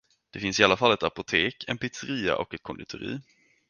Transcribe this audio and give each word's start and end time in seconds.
Det 0.31 0.39
finns 0.39 0.59
i 0.59 0.63
alla 0.63 0.77
fall 0.77 0.91
ett 0.93 1.03
apotek, 1.03 1.63
en 1.67 1.77
pizzeria 1.77 2.35
och 2.37 2.53
ett 2.53 2.63
konditori. 2.63 3.19